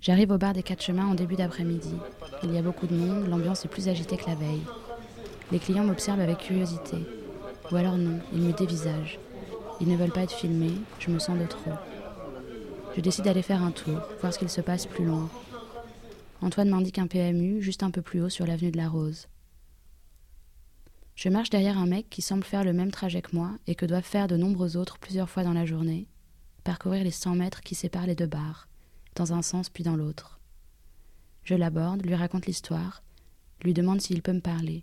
J'arrive 0.00 0.32
au 0.32 0.38
bar 0.38 0.54
des 0.54 0.64
Quatre 0.64 0.82
Chemins 0.82 1.06
en 1.06 1.14
début 1.14 1.36
d'après-midi. 1.36 1.94
Il 2.42 2.52
y 2.52 2.58
a 2.58 2.62
beaucoup 2.62 2.88
de 2.88 2.96
monde, 2.96 3.28
l'ambiance 3.28 3.64
est 3.64 3.68
plus 3.68 3.88
agitée 3.88 4.16
que 4.16 4.28
la 4.28 4.34
veille. 4.34 4.62
Les 5.52 5.60
clients 5.60 5.84
m'observent 5.84 6.18
avec 6.18 6.38
curiosité. 6.38 6.96
Ou 7.70 7.76
alors 7.76 7.96
non, 7.96 8.18
ils 8.32 8.40
me 8.40 8.52
dévisagent. 8.52 9.20
Ils 9.80 9.86
ne 9.86 9.96
veulent 9.96 10.10
pas 10.10 10.22
être 10.22 10.34
filmés, 10.34 10.74
je 10.98 11.10
me 11.10 11.20
sens 11.20 11.38
de 11.38 11.46
trop. 11.46 11.70
Je 12.96 13.00
décide 13.00 13.26
d'aller 13.26 13.42
faire 13.42 13.62
un 13.62 13.70
tour, 13.70 14.00
voir 14.20 14.34
ce 14.34 14.40
qu'il 14.40 14.50
se 14.50 14.60
passe 14.60 14.86
plus 14.86 15.04
loin. 15.04 15.28
Antoine 16.42 16.70
m'indique 16.70 16.98
un 16.98 17.06
PMU 17.06 17.62
juste 17.62 17.84
un 17.84 17.92
peu 17.92 18.02
plus 18.02 18.20
haut 18.20 18.28
sur 18.28 18.46
l'avenue 18.46 18.72
de 18.72 18.78
la 18.78 18.88
Rose. 18.88 19.28
Je 21.20 21.28
marche 21.28 21.50
derrière 21.50 21.76
un 21.76 21.84
mec 21.84 22.08
qui 22.08 22.22
semble 22.22 22.44
faire 22.44 22.64
le 22.64 22.72
même 22.72 22.90
trajet 22.90 23.20
que 23.20 23.36
moi 23.36 23.50
et 23.66 23.74
que 23.74 23.84
doivent 23.84 24.02
faire 24.02 24.26
de 24.26 24.38
nombreux 24.38 24.78
autres 24.78 24.96
plusieurs 24.98 25.28
fois 25.28 25.44
dans 25.44 25.52
la 25.52 25.66
journée, 25.66 26.06
parcourir 26.64 27.04
les 27.04 27.10
100 27.10 27.34
mètres 27.34 27.60
qui 27.60 27.74
séparent 27.74 28.06
les 28.06 28.14
deux 28.14 28.26
bars, 28.26 28.68
dans 29.16 29.34
un 29.34 29.42
sens 29.42 29.68
puis 29.68 29.84
dans 29.84 29.96
l'autre. 29.96 30.40
Je 31.44 31.54
l'aborde, 31.54 32.06
lui 32.06 32.14
raconte 32.14 32.46
l'histoire, 32.46 33.02
lui 33.62 33.74
demande 33.74 34.00
s'il 34.00 34.22
peut 34.22 34.32
me 34.32 34.40
parler. 34.40 34.82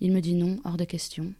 Il 0.00 0.10
me 0.10 0.18
dit 0.18 0.34
non, 0.34 0.58
hors 0.64 0.76
de 0.76 0.82
question. 0.82 1.32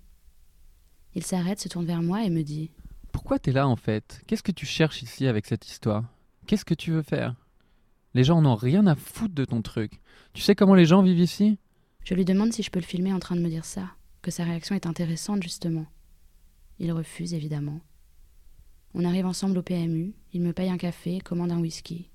Il 1.16 1.24
s'arrête, 1.24 1.58
se 1.58 1.68
tourne 1.68 1.86
vers 1.86 2.00
moi 2.00 2.22
et 2.22 2.30
me 2.30 2.44
dit 2.44 2.70
Pourquoi 3.10 3.40
t'es 3.40 3.50
là 3.50 3.66
en 3.66 3.74
fait? 3.74 4.22
Qu'est-ce 4.28 4.44
que 4.44 4.52
tu 4.52 4.64
cherches 4.64 5.02
ici 5.02 5.26
avec 5.26 5.44
cette 5.44 5.66
histoire? 5.66 6.04
Qu'est-ce 6.46 6.64
que 6.64 6.74
tu 6.74 6.92
veux 6.92 7.02
faire? 7.02 7.34
Les 8.14 8.22
gens 8.22 8.42
n'ont 8.42 8.54
rien 8.54 8.86
à 8.86 8.94
foutre 8.94 9.34
de 9.34 9.44
ton 9.44 9.60
truc. 9.60 10.00
Tu 10.34 10.42
sais 10.42 10.54
comment 10.54 10.76
les 10.76 10.86
gens 10.86 11.02
vivent 11.02 11.18
ici? 11.18 11.58
Je 12.04 12.14
lui 12.14 12.24
demande 12.24 12.52
si 12.52 12.62
je 12.62 12.70
peux 12.70 12.80
le 12.80 12.84
filmer 12.84 13.12
en 13.12 13.18
train 13.18 13.36
de 13.36 13.40
me 13.40 13.48
dire 13.48 13.64
ça, 13.64 13.94
que 14.22 14.30
sa 14.30 14.44
réaction 14.44 14.74
est 14.74 14.86
intéressante 14.86 15.42
justement. 15.42 15.86
Il 16.78 16.92
refuse 16.92 17.34
évidemment. 17.34 17.80
On 18.94 19.04
arrive 19.04 19.26
ensemble 19.26 19.58
au 19.58 19.62
PMU, 19.62 20.14
il 20.32 20.40
me 20.40 20.52
paye 20.52 20.70
un 20.70 20.78
café, 20.78 21.20
commande 21.20 21.52
un 21.52 21.60
whisky. 21.60 22.10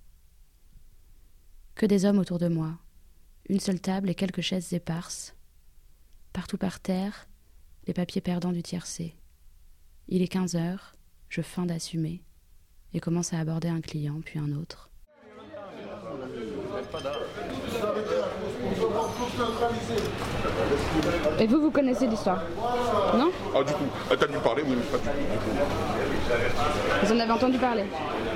Que 1.75 1.85
des 1.85 2.05
hommes 2.05 2.19
autour 2.19 2.39
de 2.39 2.47
moi. 2.47 2.77
Une 3.49 3.59
seule 3.59 3.81
table 3.81 4.09
et 4.09 4.15
quelques 4.15 4.41
chaises 4.41 4.73
éparses. 4.73 5.35
Partout 6.31 6.57
par 6.57 6.79
terre, 6.79 7.27
les 7.85 7.93
papiers 7.93 8.21
perdants 8.21 8.51
du 8.51 8.63
tiercé. 8.63 9.15
Il 10.07 10.21
est 10.21 10.27
15 10.27 10.55
heures, 10.55 10.95
je 11.29 11.41
feins 11.41 11.65
d'assumer 11.65 12.23
et 12.93 12.99
commence 12.99 13.33
à 13.33 13.39
aborder 13.39 13.67
un 13.67 13.81
client 13.81 14.21
puis 14.23 14.39
un 14.39 14.51
autre. 14.51 14.89
Et 21.39 21.47
vous, 21.47 21.61
vous 21.61 21.71
connaissez 21.71 22.05
l'histoire 22.07 22.41
Non 23.17 23.31
Ah, 23.55 23.63
du 23.63 23.73
coup, 23.73 23.85
t'as 24.09 24.27
dû 24.27 24.37
parler, 24.43 24.63
oui, 24.67 24.75
pas 24.91 24.97
du 24.97 25.03
tout. 25.05 25.11
Vous 27.03 27.11
en 27.13 27.19
avez 27.19 27.31
entendu 27.31 27.57
parler 27.57 27.85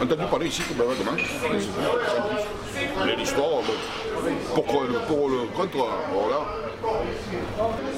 Entendu 0.01 0.23
parler 0.29 0.47
ici, 0.47 0.61
demain. 0.77 1.15
Mais 3.05 3.15
l'histoire, 3.15 3.61
pour, 4.55 4.83
le- 4.83 4.99
pour 5.07 5.29
le 5.29 5.37
contre, 5.55 5.87
voilà. 6.13 6.39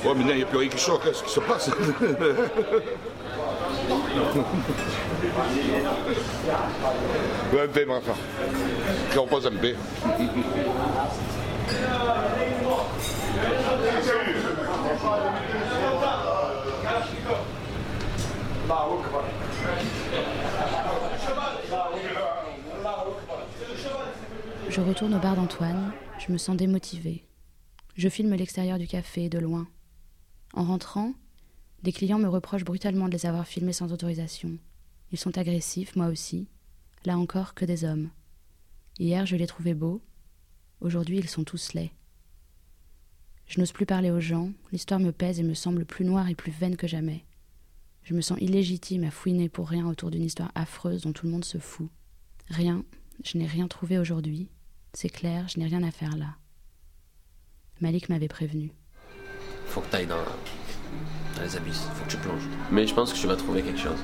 Ouais, 0.06 0.13
maintenant, 0.15 0.32
il 0.32 0.38
n'y 0.38 0.44
a 0.44 0.46
plus 0.46 0.58
rien 0.58 0.70
qui 0.70 0.77
choque, 0.77 1.01
hein, 1.06 1.12
ce 1.13 1.24
qui 1.24 1.32
se 1.32 1.39
passe. 1.41 1.70
ouais, 7.53 7.68
paix, 7.74 7.86
mon 7.86 8.01
frère. 8.01 8.15
Je 9.13 9.20
repose 9.20 9.48
en 9.48 9.51
paix. 9.62 9.75
Je 24.70 24.82
retourne 24.82 25.16
au 25.16 25.20
bar 25.20 25.36
d'Antoine, 25.36 25.92
je 26.20 26.32
me 26.32 26.38
sens 26.38 26.56
démotivée. 26.56 27.25
Je 27.96 28.08
filme 28.08 28.36
l'extérieur 28.36 28.78
du 28.78 28.88
café 28.88 29.28
de 29.28 29.39
loin. 29.39 29.68
En 30.54 30.63
rentrant, 30.63 31.13
des 31.84 31.92
clients 31.92 32.20
me 32.20 32.30
reprochent 32.30 32.63
brutalement 32.63 33.08
de 33.08 33.13
les 33.13 33.25
avoir 33.25 33.48
filmés 33.48 33.74
sans 33.74 33.92
autorisation. 33.92 34.58
Ils 35.12 35.18
sont 35.18 35.38
agressifs, 35.38 35.96
moi 35.96 36.08
aussi. 36.08 36.48
Là 37.04 37.18
encore, 37.18 37.56
que 37.56 37.66
des 37.66 37.84
hommes. 37.84 38.10
Hier, 39.00 39.25
je 39.25 39.36
les 39.36 39.48
trouvais 39.48 39.74
beaux. 39.74 40.01
Aujourd'hui, 40.82 41.18
ils 41.18 41.30
sont 41.30 41.44
tous 41.44 41.74
laids. 41.74 41.92
Je 43.50 43.60
n'ose 43.60 43.72
plus 43.72 43.88
parler 43.88 44.12
aux 44.12 44.20
gens, 44.20 44.51
l'histoire 44.72 45.00
me 45.00 45.12
pèse 45.12 45.39
et 45.39 45.44
me 45.44 45.56
semble 45.56 45.84
plus 45.84 46.06
noire 46.06 46.29
et 46.29 46.36
plus 46.36 46.51
vaine 46.51 46.77
que 46.77 46.86
jamais. 46.86 47.25
Je 48.03 48.13
me 48.13 48.22
sens 48.22 48.38
illégitime 48.39 49.03
à 49.03 49.10
fouiner 49.10 49.50
pour 49.50 49.68
rien 49.68 49.88
autour 49.88 50.12
d'une 50.12 50.24
histoire 50.24 50.51
affreuse 50.53 51.01
dont 51.01 51.13
tout 51.13 51.25
le 51.25 51.32
monde 51.32 51.44
se 51.44 51.58
fout. 51.58 51.89
Rien, 52.50 52.86
je 53.25 53.39
n'ai 53.39 53.48
rien 53.48 53.68
trouvé 53.68 53.98
aujourd'hui. 53.98 54.50
C'est 54.94 55.10
clair, 55.10 55.48
je 55.48 55.60
n'ai 55.60 55.65
rien 55.65 55.82
à 55.82 55.89
faire 55.89 56.15
là. 56.15 56.36
Malik 57.82 58.10
m'avait 58.10 58.27
prévenu. 58.27 58.72
Faut 59.65 59.82
que 59.82 59.89
t'ailles 59.89 60.06
dans, 60.06 60.18
dans 61.36 61.41
les 61.41 61.58
abysses, 61.58 61.88
faut 61.96 62.06
que 62.06 62.12
tu 62.12 62.18
plonges. 62.18 62.48
Mais 62.72 62.86
je 62.86 62.94
pense 62.94 63.12
que 63.12 63.18
tu 63.18 63.25
vas 63.25 63.36
trouver 63.36 63.63
quelque 63.63 63.79
chose. 63.79 64.00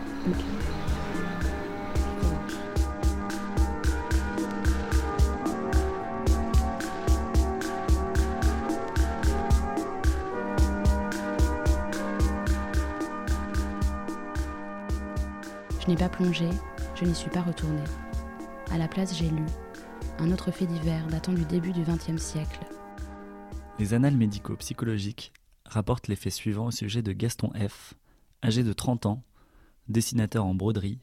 Je 15.85 15.91
n'ai 15.91 15.97
pas 15.97 16.09
plongé, 16.09 16.49
je 16.95 17.05
n'y 17.05 17.13
suis 17.13 17.29
pas 17.29 17.43
retournée. 17.43 17.83
À 18.71 18.79
la 18.79 18.87
place, 18.87 19.15
j'ai 19.15 19.29
lu 19.29 19.45
un 20.17 20.31
autre 20.31 20.49
fait 20.49 20.65
divers 20.65 21.05
datant 21.07 21.33
du 21.33 21.45
début 21.45 21.73
du 21.73 21.83
XXe 21.83 22.19
siècle. 22.19 22.59
Les 23.77 23.93
annales 23.93 24.17
médico-psychologiques 24.17 25.31
rapportent 25.63 26.07
les 26.07 26.15
faits 26.15 26.33
suivants 26.33 26.67
au 26.67 26.71
sujet 26.71 27.03
de 27.03 27.11
Gaston 27.11 27.51
F., 27.55 27.93
âgé 28.43 28.63
de 28.63 28.73
30 28.73 29.05
ans, 29.05 29.23
dessinateur 29.87 30.45
en 30.45 30.55
broderie, 30.55 30.97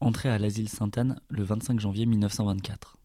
entré 0.00 0.28
à 0.28 0.38
l'asile 0.38 0.68
Sainte-Anne 0.68 1.18
le 1.30 1.42
25 1.42 1.80
janvier 1.80 2.04
1924. 2.04 2.98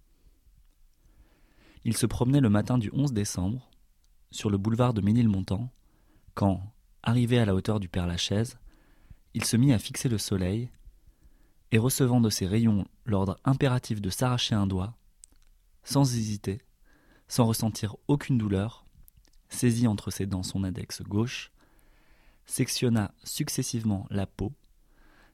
Il 1.85 1.95
se 1.95 2.07
promenait 2.07 2.41
le 2.41 2.49
matin 2.49 2.77
du 2.77 2.89
11 2.91 3.13
décembre 3.13 3.69
sur 4.31 4.49
le 4.49 4.57
boulevard 4.57 4.93
de 4.93 4.99
Ménilmontant 4.99 5.71
quand, 6.33 6.61
arrivé 7.03 7.39
à 7.39 7.45
la 7.45 7.55
hauteur 7.55 7.79
du 7.79 7.87
Père-Lachaise, 7.87 8.57
il 9.33 9.45
se 9.45 9.55
mit 9.55 9.71
à 9.71 9.79
fixer 9.79 10.09
le 10.09 10.17
soleil 10.17 10.69
et 11.71 11.77
recevant 11.77 12.21
de 12.21 12.29
ses 12.29 12.47
rayons 12.47 12.85
l'ordre 13.05 13.37
impératif 13.43 14.01
de 14.01 14.09
s'arracher 14.09 14.55
un 14.55 14.67
doigt, 14.67 14.95
sans 15.83 16.15
hésiter, 16.15 16.61
sans 17.27 17.45
ressentir 17.45 17.95
aucune 18.07 18.37
douleur, 18.37 18.85
saisit 19.49 19.87
entre 19.87 20.11
ses 20.11 20.25
dents 20.25 20.43
son 20.43 20.63
index 20.63 21.01
gauche, 21.01 21.51
sectionna 22.45 23.13
successivement 23.23 24.07
la 24.09 24.25
peau, 24.25 24.53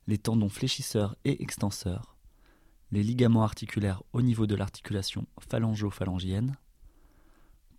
les 0.07 0.17
tendons 0.17 0.50
fléchisseurs 0.50 1.15
et 1.25 1.41
extenseurs, 1.43 2.15
les 2.91 3.03
ligaments 3.03 3.43
articulaires 3.43 4.03
au 4.13 4.21
niveau 4.21 4.47
de 4.47 4.55
l'articulation 4.55 5.25
phalango-phalangienne, 5.39 6.57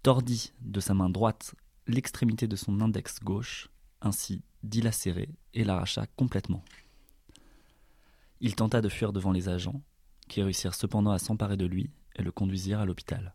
tordit 0.02 0.52
de 0.60 0.80
sa 0.80 0.94
main 0.94 1.10
droite 1.10 1.54
l'extrémité 1.86 2.46
de 2.46 2.56
son 2.56 2.80
index 2.80 3.20
gauche, 3.20 3.68
ainsi 4.00 4.42
dilacéré, 4.62 5.28
et 5.54 5.64
l'arracha 5.64 6.06
complètement. 6.16 6.64
Il 8.44 8.56
tenta 8.56 8.80
de 8.80 8.88
fuir 8.88 9.12
devant 9.12 9.30
les 9.30 9.48
agents, 9.48 9.82
qui 10.28 10.42
réussirent 10.42 10.74
cependant 10.74 11.12
à 11.12 11.20
s'emparer 11.20 11.56
de 11.56 11.64
lui 11.64 11.90
et 12.16 12.22
le 12.22 12.32
conduisirent 12.32 12.80
à 12.80 12.84
l'hôpital. 12.84 13.34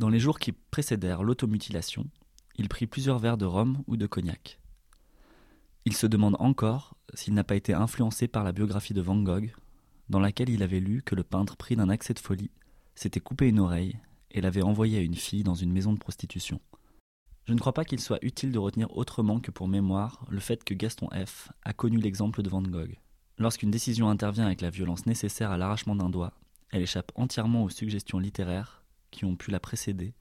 Dans 0.00 0.08
les 0.08 0.18
jours 0.18 0.40
qui 0.40 0.50
précédèrent 0.50 1.22
l'automutilation, 1.22 2.04
il 2.56 2.68
prit 2.68 2.88
plusieurs 2.88 3.20
verres 3.20 3.36
de 3.36 3.44
rhum 3.46 3.84
ou 3.86 3.96
de 3.96 4.08
cognac. 4.08 4.58
Il 5.84 5.94
se 5.94 6.08
demande 6.08 6.34
encore 6.40 6.96
s'il 7.14 7.32
n'a 7.32 7.44
pas 7.44 7.54
été 7.54 7.72
influencé 7.72 8.26
par 8.26 8.42
la 8.42 8.50
biographie 8.50 8.92
de 8.92 9.00
Van 9.00 9.22
Gogh, 9.22 9.54
dans 10.08 10.18
laquelle 10.18 10.50
il 10.50 10.64
avait 10.64 10.80
lu 10.80 11.02
que 11.02 11.14
le 11.14 11.22
peintre 11.22 11.56
pris 11.56 11.76
d'un 11.76 11.90
accès 11.90 12.12
de 12.12 12.18
folie 12.18 12.50
s'était 12.96 13.20
coupé 13.20 13.48
une 13.48 13.60
oreille 13.60 14.00
et 14.32 14.40
l'avait 14.40 14.62
envoyé 14.62 14.98
à 14.98 15.02
une 15.02 15.14
fille 15.14 15.44
dans 15.44 15.54
une 15.54 15.72
maison 15.72 15.92
de 15.92 15.98
prostitution. 15.98 16.60
Je 17.44 17.52
ne 17.52 17.58
crois 17.60 17.72
pas 17.72 17.84
qu'il 17.84 18.00
soit 18.00 18.22
utile 18.22 18.50
de 18.50 18.58
retenir 18.58 18.96
autrement 18.96 19.38
que 19.38 19.52
pour 19.52 19.68
mémoire 19.68 20.26
le 20.28 20.40
fait 20.40 20.64
que 20.64 20.74
Gaston 20.74 21.08
F 21.24 21.52
a 21.62 21.72
connu 21.72 21.98
l'exemple 21.98 22.42
de 22.42 22.50
Van 22.50 22.62
Gogh. 22.62 22.98
Lorsqu'une 23.40 23.70
décision 23.70 24.10
intervient 24.10 24.44
avec 24.44 24.60
la 24.60 24.68
violence 24.68 25.06
nécessaire 25.06 25.50
à 25.50 25.56
l'arrachement 25.56 25.96
d'un 25.96 26.10
doigt, 26.10 26.34
elle 26.72 26.82
échappe 26.82 27.10
entièrement 27.14 27.64
aux 27.64 27.70
suggestions 27.70 28.18
littéraires 28.18 28.82
qui 29.10 29.24
ont 29.24 29.34
pu 29.34 29.50
la 29.50 29.58
précéder, 29.58 30.12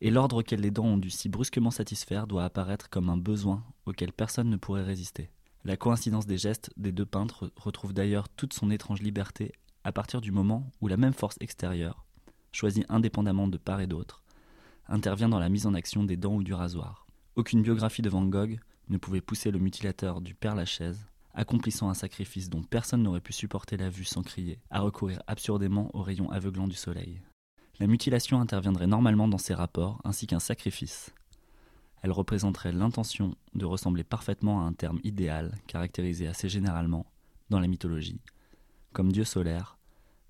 et 0.00 0.10
l'ordre 0.10 0.40
auquel 0.40 0.60
les 0.60 0.72
dents 0.72 0.86
ont 0.86 0.98
dû 0.98 1.08
si 1.08 1.28
brusquement 1.28 1.70
satisfaire 1.70 2.26
doit 2.26 2.42
apparaître 2.42 2.90
comme 2.90 3.10
un 3.10 3.16
besoin 3.16 3.62
auquel 3.86 4.12
personne 4.12 4.50
ne 4.50 4.56
pourrait 4.56 4.82
résister. 4.82 5.30
La 5.64 5.76
coïncidence 5.76 6.26
des 6.26 6.36
gestes 6.36 6.72
des 6.76 6.90
deux 6.90 7.06
peintres 7.06 7.52
retrouve 7.54 7.92
d'ailleurs 7.92 8.28
toute 8.28 8.54
son 8.54 8.72
étrange 8.72 9.02
liberté 9.02 9.52
à 9.84 9.92
partir 9.92 10.20
du 10.20 10.32
moment 10.32 10.68
où 10.80 10.88
la 10.88 10.96
même 10.96 11.14
force 11.14 11.36
extérieure, 11.38 12.04
choisie 12.50 12.84
indépendamment 12.88 13.46
de 13.46 13.56
part 13.56 13.80
et 13.80 13.86
d'autre, 13.86 14.24
intervient 14.88 15.28
dans 15.28 15.38
la 15.38 15.48
mise 15.48 15.66
en 15.66 15.74
action 15.74 16.02
des 16.02 16.16
dents 16.16 16.34
ou 16.34 16.42
du 16.42 16.54
rasoir. 16.54 17.06
Aucune 17.36 17.62
biographie 17.62 18.02
de 18.02 18.10
Van 18.10 18.24
Gogh 18.24 18.58
ne 18.88 18.98
pouvait 18.98 19.20
pousser 19.20 19.52
le 19.52 19.60
mutilateur 19.60 20.20
du 20.20 20.34
Père 20.34 20.56
Lachaise, 20.56 21.06
accomplissant 21.34 21.88
un 21.88 21.94
sacrifice 21.94 22.50
dont 22.50 22.62
personne 22.62 23.02
n'aurait 23.02 23.20
pu 23.20 23.32
supporter 23.32 23.76
la 23.76 23.90
vue 23.90 24.04
sans 24.04 24.22
crier, 24.22 24.58
à 24.70 24.80
recourir 24.80 25.22
absurdément 25.26 25.90
aux 25.94 26.02
rayons 26.02 26.30
aveuglants 26.30 26.68
du 26.68 26.76
soleil. 26.76 27.20
La 27.80 27.86
mutilation 27.86 28.40
interviendrait 28.40 28.86
normalement 28.86 29.28
dans 29.28 29.38
ces 29.38 29.54
rapports 29.54 30.00
ainsi 30.04 30.26
qu'un 30.26 30.40
sacrifice. 30.40 31.12
Elle 32.02 32.12
représenterait 32.12 32.72
l'intention 32.72 33.34
de 33.54 33.64
ressembler 33.64 34.04
parfaitement 34.04 34.62
à 34.62 34.64
un 34.64 34.72
terme 34.72 35.00
idéal 35.04 35.54
caractérisé 35.66 36.26
assez 36.26 36.48
généralement, 36.48 37.06
dans 37.48 37.60
la 37.60 37.68
mythologie, 37.68 38.20
comme 38.92 39.12
dieu 39.12 39.24
solaire, 39.24 39.78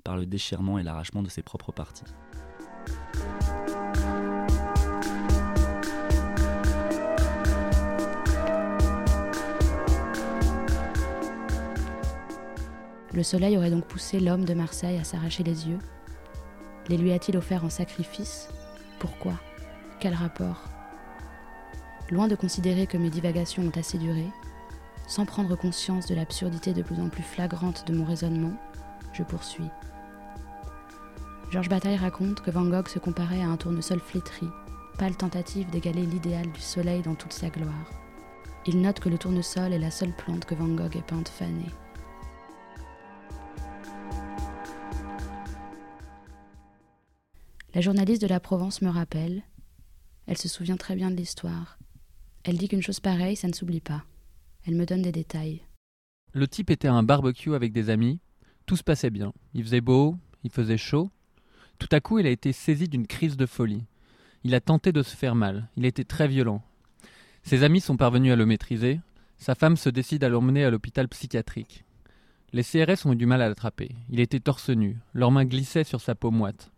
par 0.05 0.17
le 0.17 0.27
déchirement 0.27 0.79
et 0.79 0.83
l'arrachement 0.83 1.23
de 1.23 1.29
ses 1.29 1.43
propres 1.43 1.73
parties. 1.73 2.05
Le 13.23 13.25
soleil 13.25 13.57
aurait 13.57 13.71
donc 13.71 13.85
poussé 13.85 14.19
l'homme 14.19 14.45
de 14.45 14.53
Marseille 14.53 14.99
à 14.99 15.05
s'arracher 15.05 15.45
les 15.45 15.69
yeux 15.69 15.79
Les 16.89 16.97
lui 16.97 17.13
a-t-il 17.13 17.39
offert 17.39 17.65
en 17.65 17.71
sacrifice? 17.71 18.49
Pourquoi? 18.99 19.35
Quel 20.01 20.13
rapport? 20.13 20.65
Loin 22.11 22.27
de 22.27 22.35
considérer 22.35 22.89
que 22.89 22.97
mes 22.97 23.11
divagations 23.11 23.63
ont 23.63 23.79
assez 23.79 23.97
duré, 23.97 24.27
sans 25.07 25.25
prendre 25.25 25.55
conscience 25.55 26.07
de 26.07 26.17
l'absurdité 26.17 26.73
de 26.73 26.83
plus 26.83 26.99
en 26.99 27.09
plus 27.09 27.23
flagrante 27.23 27.87
de 27.87 27.95
mon 27.95 28.05
raisonnement, 28.05 28.55
je 29.13 29.23
poursuis. 29.23 29.71
Georges 31.53 31.69
Bataille 31.69 31.99
raconte 31.99 32.41
que 32.41 32.51
Van 32.51 32.65
Gogh 32.65 32.89
se 32.89 32.99
comparait 32.99 33.43
à 33.43 33.51
un 33.51 33.57
tournesol 33.57 34.01
flétri, 34.01 34.49
pâle 34.99 35.17
tentative 35.17 35.71
d'égaler 35.71 36.07
l'idéal 36.07 36.51
du 36.51 36.61
soleil 36.61 37.03
dans 37.03 37.15
toute 37.15 37.35
sa 37.35 37.51
gloire. 37.51 37.89
Il 38.67 38.81
note 38.81 38.99
que 38.99 39.09
le 39.09 39.19
tournesol 39.19 39.73
est 39.73 39.79
la 39.79 39.93
seule 39.93 40.13
plante 40.13 40.45
que 40.45 40.57
Van 40.57 40.67
Gogh 40.67 40.97
ait 40.97 41.03
peinte 41.03 41.29
fanée. 41.29 41.71
La 47.75 47.81
journaliste 47.81 48.21
de 48.21 48.27
la 48.27 48.39
Provence 48.39 48.83
me 48.83 48.91
rappelle. 48.91 49.43
Elle 50.27 50.37
se 50.37 50.49
souvient 50.49 50.77
très 50.77 50.95
bien 50.95 51.11
de 51.11 51.17
l'histoire. 51.17 51.79
Elle 52.45 52.59
dit 52.59 52.69
qu'une 52.69 52.83
chose 52.83 53.01
pareille, 53.01 53.35
ça 53.35 53.49
ne 53.49 53.55
s'oublie 53.55 53.81
pas. 53.81 54.05
Elle 54.67 54.75
me 54.75 54.85
donne 54.85 55.01
des 55.01 55.11
détails. 55.11 55.63
Le 56.35 56.47
type 56.47 56.69
était 56.69 56.89
à 56.89 56.93
un 56.93 57.03
barbecue 57.03 57.55
avec 57.55 57.73
des 57.73 57.89
amis. 57.89 58.21
Tout 58.67 58.77
se 58.77 58.83
passait 58.83 59.09
bien. 59.09 59.33
Il 59.55 59.65
faisait 59.65 59.81
beau, 59.81 60.19
il 60.45 60.51
faisait 60.51 60.77
chaud. 60.77 61.11
Tout 61.79 61.89
à 61.93 62.01
coup, 62.01 62.19
il 62.19 62.27
a 62.27 62.31
été 62.31 62.53
saisi 62.53 62.89
d'une 62.89 63.07
crise 63.07 63.39
de 63.39 63.47
folie. 63.47 63.87
Il 64.45 64.55
a 64.55 64.61
tenté 64.61 64.93
de 64.93 65.03
se 65.03 65.17
faire 65.17 65.35
mal. 65.35 65.71
Il 65.79 65.87
était 65.87 66.05
très 66.05 66.29
violent. 66.29 66.63
Ses 67.43 67.63
amis 67.63 67.81
sont 67.81 67.97
parvenus 67.97 68.35
à 68.35 68.37
le 68.37 68.45
maîtriser. 68.45 69.01
Sa 69.39 69.55
femme 69.55 69.77
se 69.77 69.89
décide 69.89 70.25
à 70.25 70.29
l'emmener 70.29 70.65
à 70.65 70.71
l'hôpital 70.71 71.09
psychiatrique. 71.09 71.85
Les 72.53 72.65
CRS 72.65 73.07
ont 73.07 73.15
eu 73.15 73.17
du 73.17 73.25
mal 73.25 73.41
à 73.41 73.49
l'attraper. 73.49 73.97
Il 74.11 74.21
était 74.21 74.41
torse 74.41 74.69
nu. 74.69 74.99
Leurs 75.15 75.31
mains 75.31 75.47
glissaient 75.47 75.85
sur 75.85 76.03
sa 76.03 76.15
peau 76.15 76.31
moite. 76.31 76.72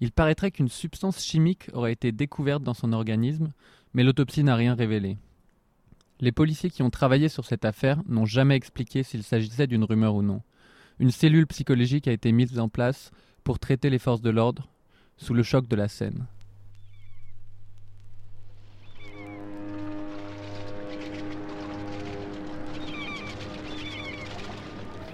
Il 0.00 0.12
paraîtrait 0.12 0.50
qu'une 0.50 0.68
substance 0.68 1.22
chimique 1.22 1.68
aurait 1.74 1.92
été 1.92 2.10
découverte 2.10 2.62
dans 2.62 2.74
son 2.74 2.92
organisme, 2.92 3.52
mais 3.92 4.02
l'autopsie 4.02 4.42
n'a 4.42 4.56
rien 4.56 4.74
révélé. 4.74 5.18
Les 6.20 6.32
policiers 6.32 6.70
qui 6.70 6.82
ont 6.82 6.90
travaillé 6.90 7.28
sur 7.28 7.44
cette 7.44 7.64
affaire 7.64 8.02
n'ont 8.06 8.24
jamais 8.24 8.56
expliqué 8.56 9.02
s'il 9.02 9.22
s'agissait 9.22 9.66
d'une 9.66 9.84
rumeur 9.84 10.14
ou 10.14 10.22
non. 10.22 10.42
Une 10.98 11.10
cellule 11.10 11.46
psychologique 11.46 12.08
a 12.08 12.12
été 12.12 12.32
mise 12.32 12.58
en 12.58 12.68
place 12.68 13.10
pour 13.44 13.58
traiter 13.58 13.90
les 13.90 13.98
forces 13.98 14.20
de 14.20 14.30
l'ordre 14.30 14.68
sous 15.16 15.34
le 15.34 15.42
choc 15.42 15.66
de 15.66 15.76
la 15.76 15.88
scène. 15.88 16.26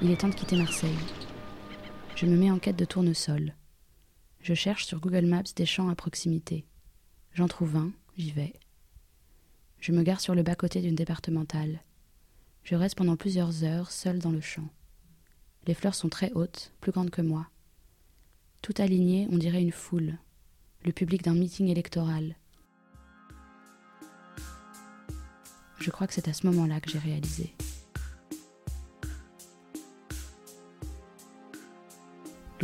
Il 0.02 0.10
est 0.10 0.20
temps 0.20 0.28
de 0.28 0.34
quitter 0.34 0.56
Marseille. 0.56 0.98
Je 2.14 2.26
me 2.26 2.36
mets 2.36 2.50
en 2.50 2.58
quête 2.58 2.76
de 2.76 2.84
tournesol. 2.84 3.54
Je 4.46 4.54
cherche 4.54 4.86
sur 4.86 5.00
Google 5.00 5.26
Maps 5.26 5.42
des 5.56 5.66
champs 5.66 5.88
à 5.88 5.96
proximité. 5.96 6.64
J'en 7.34 7.48
trouve 7.48 7.74
un, 7.74 7.90
j'y 8.16 8.30
vais. 8.30 8.52
Je 9.80 9.90
me 9.90 10.04
gare 10.04 10.20
sur 10.20 10.36
le 10.36 10.44
bas-côté 10.44 10.80
d'une 10.80 10.94
départementale. 10.94 11.82
Je 12.62 12.76
reste 12.76 12.94
pendant 12.94 13.16
plusieurs 13.16 13.64
heures 13.64 13.90
seul 13.90 14.20
dans 14.20 14.30
le 14.30 14.40
champ. 14.40 14.68
Les 15.66 15.74
fleurs 15.74 15.96
sont 15.96 16.08
très 16.08 16.30
hautes, 16.34 16.72
plus 16.80 16.92
grandes 16.92 17.10
que 17.10 17.22
moi. 17.22 17.48
Tout 18.62 18.74
aligné, 18.78 19.26
on 19.32 19.36
dirait 19.36 19.60
une 19.60 19.72
foule, 19.72 20.16
le 20.84 20.92
public 20.92 21.24
d'un 21.24 21.34
meeting 21.34 21.66
électoral. 21.66 22.36
Je 25.80 25.90
crois 25.90 26.06
que 26.06 26.14
c'est 26.14 26.28
à 26.28 26.32
ce 26.32 26.46
moment-là 26.46 26.78
que 26.80 26.88
j'ai 26.88 27.00
réalisé. 27.00 27.52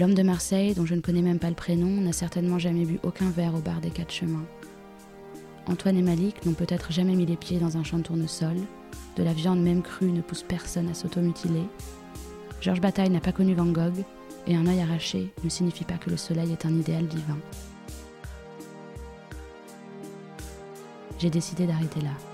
L'homme 0.02 0.14
de 0.14 0.24
Marseille, 0.24 0.74
dont 0.74 0.84
je 0.84 0.96
ne 0.96 1.00
connais 1.00 1.22
même 1.22 1.38
pas 1.38 1.48
le 1.48 1.54
prénom, 1.54 1.86
n'a 2.00 2.12
certainement 2.12 2.58
jamais 2.58 2.84
bu 2.84 2.98
aucun 3.04 3.30
verre 3.30 3.54
au 3.54 3.60
bar 3.60 3.80
des 3.80 3.90
Quatre 3.90 4.10
Chemins. 4.10 4.44
Antoine 5.68 5.96
et 5.96 6.02
Malik 6.02 6.44
n'ont 6.44 6.54
peut-être 6.54 6.90
jamais 6.90 7.14
mis 7.14 7.24
les 7.24 7.36
pieds 7.36 7.60
dans 7.60 7.76
un 7.76 7.84
champ 7.84 7.98
de 7.98 8.02
tournesol. 8.02 8.56
De 9.14 9.22
la 9.22 9.32
viande 9.32 9.62
même 9.62 9.80
crue 9.80 10.10
ne 10.10 10.20
pousse 10.20 10.42
personne 10.42 10.88
à 10.88 10.94
s'automutiler. 10.94 11.62
Georges 12.60 12.80
Bataille 12.80 13.10
n'a 13.10 13.20
pas 13.20 13.30
connu 13.30 13.54
Van 13.54 13.66
Gogh, 13.66 14.04
et 14.48 14.56
un 14.56 14.66
œil 14.66 14.80
arraché 14.80 15.32
ne 15.44 15.48
signifie 15.48 15.84
pas 15.84 15.98
que 15.98 16.10
le 16.10 16.16
soleil 16.16 16.50
est 16.50 16.66
un 16.66 16.74
idéal 16.74 17.06
divin. 17.06 17.38
J'ai 21.20 21.30
décidé 21.30 21.64
d'arrêter 21.64 22.00
là. 22.00 22.31